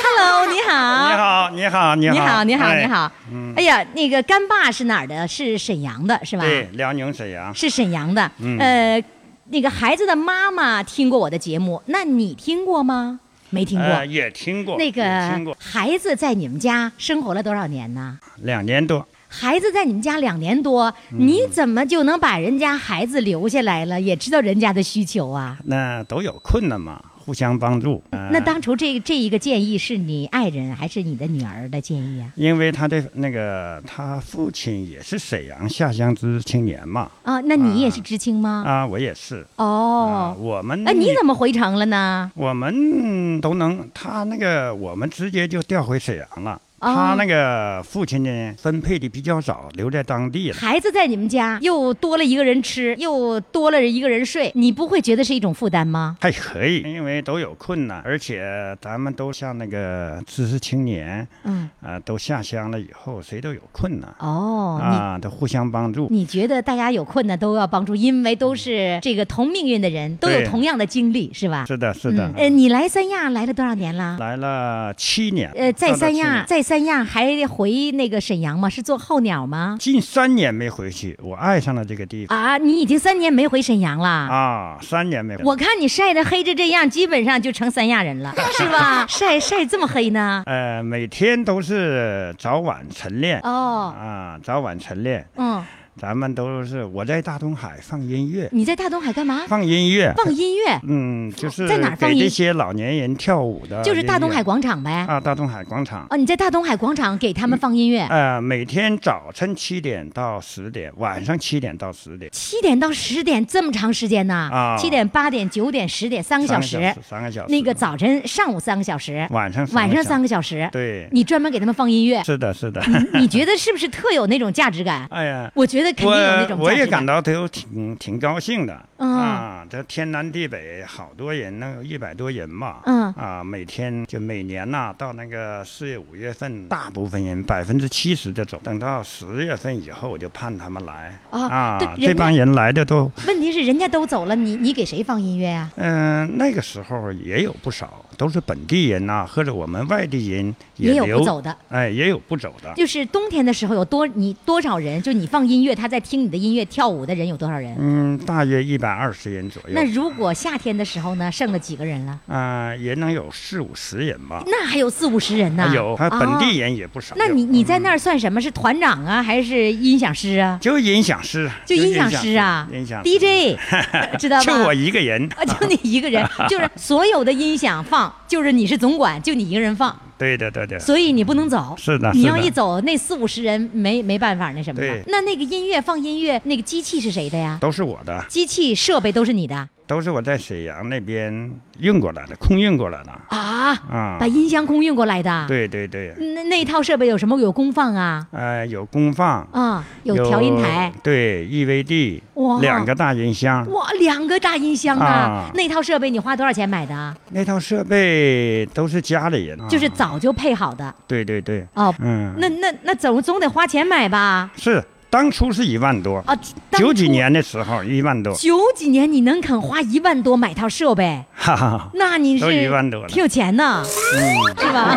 [0.00, 1.08] Hello， 你好。
[1.10, 3.12] 你好，你好，你好，你好，你好，哎你好。
[3.32, 5.26] 嗯哎呀，那个干爸是哪儿的？
[5.28, 6.44] 是沈阳的，是吧？
[6.44, 7.54] 对，辽宁沈阳。
[7.54, 8.30] 是沈阳的。
[8.38, 9.04] 嗯呃，
[9.50, 13.20] 那个孩子的妈妈听过我的节目，那你听过吗？
[13.50, 13.86] 没听过。
[13.86, 18.18] 呃也听过，那个孩子在你们家生活了多少年呢？
[18.36, 19.06] 两年多。
[19.28, 23.98] 孩子在你们家两年多，嗯你怎么就能把人家孩子留下来了？
[24.00, 25.56] 也知道人家的需求啊。
[25.64, 28.02] 那都有困难嘛，互相帮助。
[28.10, 32.32] 呃那当初这这一个建议是你爱人还是你的女儿的建议啊？
[32.34, 37.10] 因为他的那个他父亲也是沈阳下乡之青年嘛。
[37.22, 38.64] 啊，那你也是知青吗？
[38.66, 39.46] 啊，我也是。
[39.56, 42.30] 哦，我们那，你怎么回城了呢？
[42.34, 46.60] 我们都能，他那个我们直接就调回沈阳了。
[46.82, 50.56] 哦他那个父亲呢，分配的比较早，留在当地了。
[50.56, 56.16] 孩子在你们家又多了一个人吃，又多了一个人睡，你不会觉得是一种负担吗？
[56.20, 64.12] 还可以，因为都有困难，而且咱们都像那个知识青年，嗯，啊、都下乡了以后，谁都有困难。
[64.18, 66.08] 哦，啊，都互相帮助。
[66.10, 71.64] 你觉得大家有困难都要帮助，因为都是这个同命运的人，都有同样的经历，是吧？
[71.64, 72.26] 是的，是的。
[72.28, 74.16] 嗯呃，你来三亚来了多少年了？
[74.18, 75.50] 来了七年。
[75.54, 78.68] 呃，在三亚，在三亚还回那个沈阳吗？
[78.68, 79.76] 是做候鸟吗？
[79.78, 82.38] 近三年没回去，我爱上了这个地方。
[82.38, 84.08] 啊，你已经三年没回沈阳了。
[84.08, 85.44] 啊，三年没回。
[85.44, 89.06] 我看你晒得黑成这样，基本上就成三亚人了， 是吧？
[89.08, 90.42] 晒晒这么黑呢？
[90.46, 93.38] 呃，每天都是早晚晨练。
[93.40, 95.26] 哦啊，早晚晨练。
[95.36, 95.64] 嗯。
[96.00, 99.42] 咱们都是我在大东海放音乐，你在大东海干嘛？
[99.46, 105.04] 放音乐，放音乐，嗯，就是在哪儿放音给这些老年人跳舞的就是大东海广场呗。
[105.08, 106.06] 啊，大东海广场。
[106.10, 114.48] 哦，你在大东海广场给他们放音乐，呃，每天早晨七点到十点，晚上七点到十点，七点到十点这么长时间呢？
[114.52, 116.92] 啊七点、八点、九点、十点，三个小时。
[117.06, 117.52] 三个小时。
[117.52, 120.68] 那个早晨、上午三个小时，晚上晚上三个个小时。
[120.72, 122.80] 对，你专门给他们放音乐，是的，是的。
[123.12, 125.06] 你你觉得是不是特有那种价值感？
[125.10, 126.58] 哎呀，我觉得肯定有那种感。
[126.58, 128.78] 我我也感到都挺挺高兴的。
[128.98, 132.82] 嗯啊，这天南地北好多人，能有一百多人吧。
[132.84, 141.18] 嗯啊，每天就每年呐、到那个四月五月份，大部分人百分之七十的走，等到十月份以后，我就盼他们来。
[141.30, 152.72] 啊这帮人来的都，问题是人家都走了，你你给谁放音乐呀、嗯、那个时候也有不少，都是本地人呐、或者我们外地人也有不走的，哎，也有不走的。
[152.76, 155.02] 就是冬天的时候有多你多少人？
[155.02, 157.76] 就你放音乐，他在听你的音乐跳舞的人有多少人？
[157.80, 159.70] 嗯，大约一百二十人左右。
[159.74, 162.16] 那如果夏天的时候呢，剩了几个人了？
[162.28, 164.44] 啊、也能有四五十人吧。
[164.46, 165.66] 那还有四五十人呢。
[165.68, 167.16] 还有，还本地哦人也不少。
[167.18, 168.40] 那你你在那儿算什么？
[168.40, 170.56] 是团长啊，还是音响师啊？
[170.62, 173.58] 就音响师，就音响师啊音响，DJ，
[174.16, 174.44] 知道吧？
[174.44, 175.28] 就我一个人。
[175.36, 180.78] 啊，就你一个人，就是所有的音响放，就是你是总管，就你一个人放，对的，对的。
[180.78, 181.74] 所以你不能走。
[181.76, 185.02] 是的，你要一走，那四五十人没没办法那什么的。
[185.08, 187.58] 那那个音乐放音乐，那个机器是谁的呀？
[187.60, 191.30] 都是我的，机器设备都是你的都是我在沈阳那边
[191.78, 193.10] 运过来的，空运过来的。
[193.28, 193.76] 啊？
[193.90, 195.44] 啊把，音箱空运过来的。。
[195.46, 197.38] 对对对，那那套设备有什么？
[197.38, 203.70] 有功放啊，呃，有功放，啊，有调音台，，对，EVD，哇两个大音箱。
[203.70, 205.04] 哇，两个大音箱啊！
[205.06, 207.14] 啊那套设备你花多少钱买的啊？
[207.32, 211.94] 那套设备都是家里人，就是啊早就配好的对对对，哦。
[211.98, 214.50] 嗯，那那那总总得花钱买吧？
[214.56, 214.82] 是
[215.12, 216.34] 当初是一万多，啊，
[216.70, 221.90] 九几年的时候一万多，九几年你能肯花一万多买套设备，哈哈哈。
[221.92, 224.96] 那你是都一万多了挺有钱呢，嗯，是吧？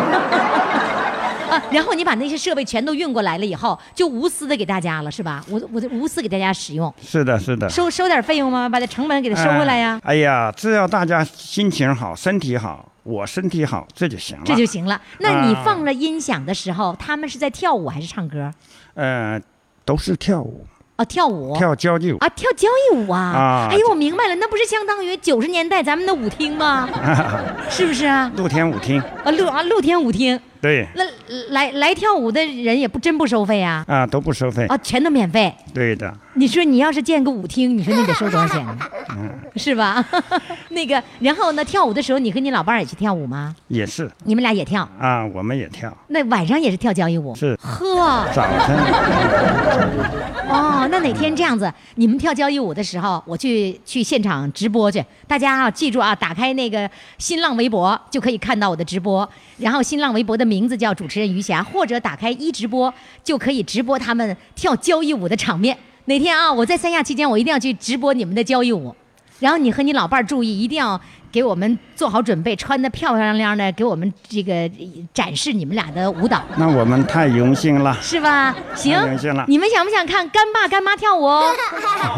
[1.52, 5.44] 啊，然后你把那些设备全都运过来了以后，就无私的给大家了，是吧？
[5.50, 7.68] 我我就无私给大家使用，是的，是的。
[7.68, 8.66] 收收点费用吗？
[8.66, 14.44] 把这成本给它收回来呀，哎呀，只要大家心情好，身体好，我身体好，这就行了。
[14.46, 14.98] 这就行了。
[15.18, 18.50] 那你啊放了音响的时候，他们是在跳舞还是唱歌？
[18.94, 19.38] 呃，
[19.86, 20.66] 都是跳舞，
[20.96, 21.56] 啊，跳舞。
[21.56, 22.18] 跳交际舞。
[22.18, 23.20] 啊，跳交谊舞啊！
[23.20, 26.88] 啊哎呦，我明白了，那不是相当于九十年代咱们的舞厅吗？
[27.70, 28.30] 是不是啊？
[28.36, 31.04] 露天舞厅，啊，露啊露天舞厅，对，那
[31.50, 33.84] 来来跳舞的人也不真不收费啊？
[33.88, 34.66] 啊，都不收费。
[34.66, 35.52] 啊，全都免费。
[35.74, 38.78] 对的，你说你要是建个舞厅，你说你得收多少钱呢？
[39.10, 40.04] 嗯，是吧？
[40.70, 43.54] 那个，然后呢，跳舞的时候，你和你老伴儿也去跳舞吗？
[43.68, 44.88] 也是你们俩也跳？
[44.98, 47.34] 啊，我们也跳，那晚上也是跳交谊舞？
[47.34, 48.76] 是呵，早晨。
[50.48, 55.04] 哦，那哪天这样子，你们跳交谊舞的时候，我去去现场直播去。
[55.26, 59.28] 大家啊，记住啊，打开那个新浪微博就可以看到我的直播。
[59.58, 62.92] 然后新浪微博的名字叫主持人于霞，或者打开一直播
[63.24, 65.76] 就可以直播他们跳交谊舞的场面。
[66.04, 68.94] 哪天啊，我在三亚期间，我一定要去直播你们的交谊舞。
[69.40, 70.98] 然后你和你老伴儿注意，一定要
[71.32, 74.70] 给我们做好准备，穿的漂漂亮亮的，给我们这个
[75.12, 76.42] 展示你们俩的舞蹈。
[76.56, 77.96] 那我们太荣幸了。
[78.00, 78.54] 是吧？
[78.74, 81.28] 行荣幸了，你们想不想看干爸干妈跳舞？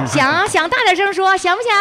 [0.07, 1.73] 想 想，大点声说，想不想？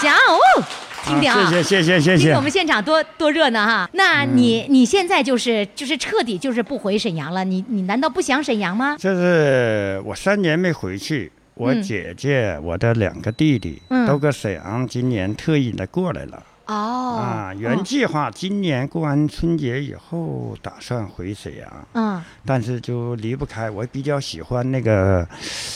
[0.00, 0.64] 想哦，
[1.04, 1.50] 听听啊。
[1.50, 2.40] 谢谢谢谢谢谢我。
[2.40, 3.88] 们现场多多热闹哈！
[3.92, 8.96] 那你、你现在就是就是彻底就是不回沈阳了，你你难道不想沈阳吗？
[8.98, 11.82] 这是我三年没回去，我嗯。
[11.82, 14.06] 姐姐、我的两个弟弟、嗯。
[14.06, 16.42] 都搁沈阳，今年特意的过来了。
[16.66, 17.18] 哦。
[17.18, 22.22] 啊，原计划今年过完春节以后打算回沈阳，嗯。
[22.44, 25.26] 但是就离不开我比较喜欢那个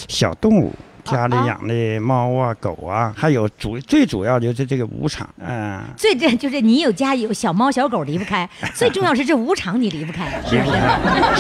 [0.08, 0.72] 小动物。
[1.10, 10.76] 家里哦养的猫啊、狗啊，还有主最主要就是这个舞场，嗯、最这就是你有家有小猫小狗离不开，最重要是这舞场你离不开， 是不是？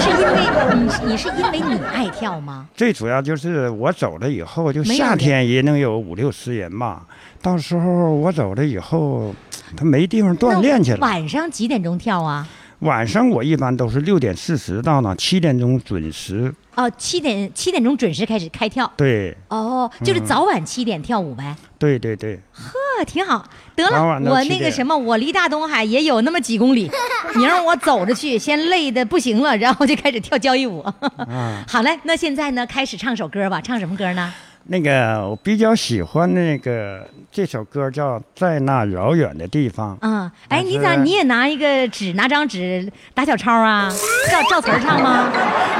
[0.02, 2.66] 是因为你你是因为你爱跳吗？
[2.74, 7.02] 最主要就是我走了以后，就夏天也能有五六十人吧。
[7.40, 9.34] 到时候我走了以后，
[9.76, 10.98] 他没地方锻炼去了。
[10.98, 12.46] 晚上几点钟跳啊？
[12.80, 16.54] 晚上我一般都是六点四十到呢，七点钟准时。
[16.76, 18.88] 哦，七点七点钟准时开始开跳。
[18.96, 21.56] 对哦，就是嗯早晚七点跳舞呗。
[21.76, 23.44] 对对对，呵，挺好。
[23.74, 26.88] 得了，我那个什么，我离大东海也有那么几公里，
[27.34, 30.78] 你让我走着去，先累的不行了，然后就开始跳交谊舞。
[30.80, 34.32] 啊， 好嘞，那现在呢，开始唱首歌吧，唱什么歌呢？
[34.70, 37.02] 那个我比较喜欢那个
[37.32, 39.94] 这首歌叫《在那遥远的地方》。
[40.02, 43.90] 嗯，哎，你咋你也拿一个纸，拿张纸打小抄啊？
[44.30, 45.32] 照照词儿唱吗？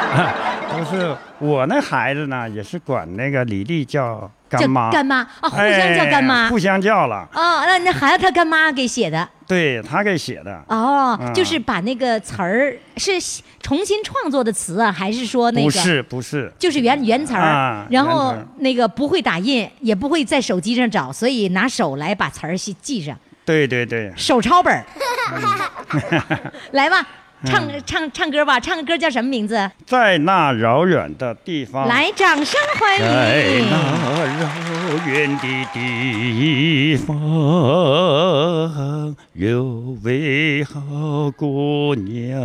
[0.72, 6.48] 不是我那孩子呢，也是管那个李丽叫叫干妈，干妈啊，互相叫干妈哎。
[6.48, 10.62] 互相叫了，哦，那那孩子他干妈给写的对他给写的。
[10.68, 13.12] 哦，嗯就是把那个词儿是
[13.60, 24.84] 重新创作的词啊，还是说那个不是不是，就是原原词儿，啊然后那个不会打印，也不会在手机上找，所以拿手来把词儿记记上，对对对，手抄本儿。
[26.72, 27.06] 来吧，
[27.44, 29.70] 唱嗯唱唱歌吧，唱个歌叫什么名字？
[29.86, 33.64] 在那遥远的地方，来，掌声欢迎在迎！
[33.70, 33.76] 那
[34.42, 34.48] 遥
[35.06, 37.16] 远的地方，
[39.34, 42.40] 有位好姑娘，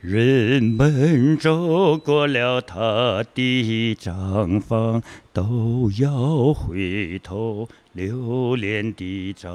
[0.00, 5.00] 人们走过了她的帐房，
[5.32, 9.48] 都要回头留恋的张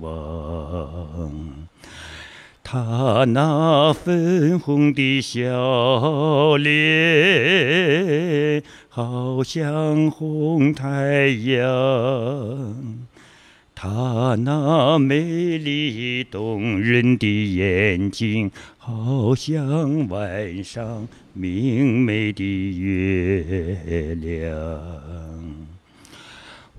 [0.00, 1.66] 望。
[2.62, 12.76] 她那粉红的笑脸，好像红太阳。
[13.74, 22.44] 她那美丽动人的眼睛，好像晚上明媚的
[22.76, 25.65] 月亮。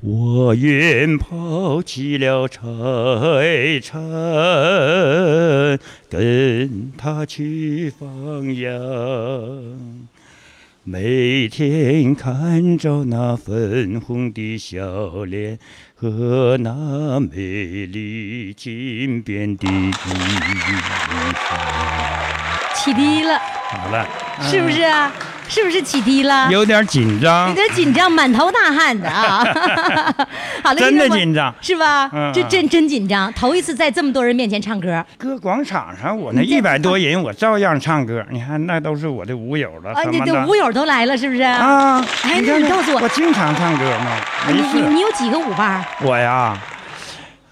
[0.02, 2.62] 我愿抛弃了财
[3.82, 4.00] 产，
[6.08, 8.72] 跟他去放羊。
[10.84, 15.58] 每天看着那粉红的笑脸
[15.96, 20.06] 和那美丽金边的衣裳。
[22.76, 23.38] 起低了，
[23.70, 24.06] 好了，
[24.42, 25.12] 是不是啊？
[25.50, 26.50] 是不是起低了？
[26.52, 29.42] 有点紧张有，点紧张，满头大汗的啊！
[30.62, 31.54] 好嘞，真的紧张。
[31.62, 32.10] 是吧？
[32.14, 38.22] 嗯这真真紧张，头一次在这么多人面前唱歌搁广场上，我那一百多人，我照样唱歌。
[38.30, 40.04] 你看，那都是我的舞友了，啊！
[40.12, 41.42] 你的舞友都来了，是不是？
[41.44, 42.04] 啊！
[42.24, 44.18] 哎，你告诉我，我经常唱歌吗。
[44.50, 45.82] 你你有几个舞伴？
[46.02, 46.58] 我呀，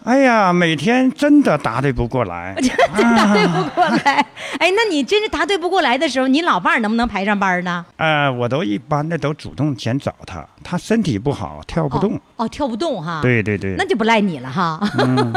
[0.06, 2.56] 哎呀，每天真的答对不过来。
[2.62, 4.26] 真答对不过来。
[4.60, 7.84] 哎，那你真是答对不过来的时候，你老伴儿能不能排上班儿呢？
[7.98, 12.20] 呃，我都一般的都主动先找他，他身体不好，跳不动。
[12.36, 13.20] 哦，跳不动哈。。
[13.24, 14.80] 对对对那，就不赖你了哈，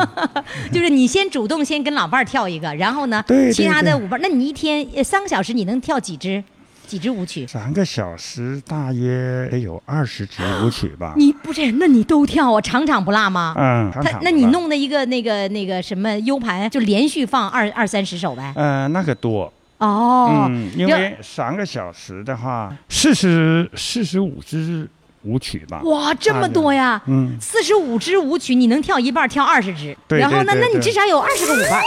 [0.70, 6.44] 就是你先主动先跟老伴儿跳一个，然后呢，对对其他的舞伴儿，那你一天呃三个小时你能跳几支，
[6.88, 7.46] 几支舞曲？
[7.46, 11.12] 三个小时大约得有二十支舞曲吧。
[11.16, 13.54] 你不是，那你都跳啊，场场不落吗？
[13.58, 18.52] 嗯，常他那你弄的一个那个那个什么 U 盘，就连续放二二三十首呗？
[18.56, 19.52] 呃那个多。
[19.76, 24.88] 哦，嗯，因为三个小时的话，四十四十五支
[25.22, 25.80] 舞曲吧。
[25.84, 27.00] 哇，这么多呀！
[27.06, 31.80] 嗯，四十五支舞曲，你能跳一半，跳二十支，对然后呢，那你至少有二十个舞伴。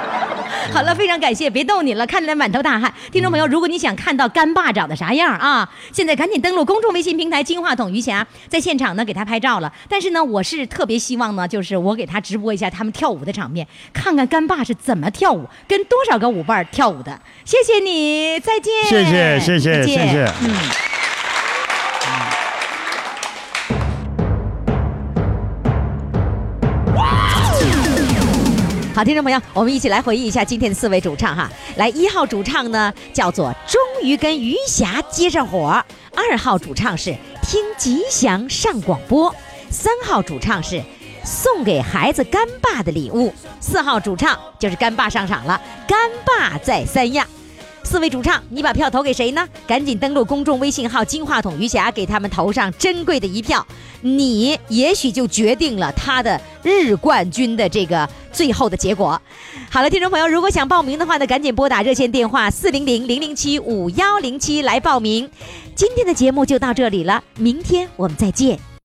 [0.72, 2.92] 好了，非常感谢，别逗你了，看起来满头大汗。
[3.10, 9.72] 听众朋友，如果你想看到干爸长得啥样啊，现在赶紧登录公众微信平台“金话筒余霞”，在现场呢给他拍照了。
[9.88, 17.20] 但是呢，我是特别希望呢，就是我给他直播一下他们跳舞的场面，看看干爸是怎么跳舞，跟多少个舞伴跳舞的。
[17.44, 18.72] 谢谢你，再见。
[18.88, 20.85] 谢谢谢谢谢谢嗯。
[28.96, 31.50] 好，听众朋友，我们一起来回忆一下今天的四位主唱哈。
[31.76, 35.84] 来，一号主唱呢叫做终于跟余霞接上火，
[36.14, 39.30] 二号主唱是听吉祥上广播，
[39.68, 40.82] 三号主唱是
[41.22, 43.30] 送给孩子干爸的礼物，
[43.60, 47.26] 四号主唱就是干爸上场了，干爸在三亚。
[47.86, 49.48] 四位主唱，你把票投给谁呢？
[49.66, 53.64] 赶紧登录公众微信号“金话筒余霞”，给他们投上珍贵的一票。
[54.02, 59.20] 你也许就决定了他的日冠军的这个最后的结果。
[59.70, 65.30] 好了，听众朋友，如果想报名的话呢，赶紧拨打热线电话四零零零零七五幺零七来报名。
[65.76, 68.66] 今天的节目就到这里了，明天我们再见。